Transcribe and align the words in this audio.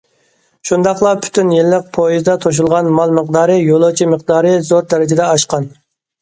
شۇنداقلا 0.67 1.09
پۈتۈن 1.25 1.51
يىللىق 1.55 1.91
پويىزدا 1.97 2.35
توشۇلغان 2.45 2.89
مال 3.01 3.13
مىقدارى، 3.19 3.59
يولۇچى 3.67 4.09
مىقدارى 4.15 4.55
زور 4.71 4.89
دەرىجىدە 4.95 5.29
ئاشقان. 5.29 5.71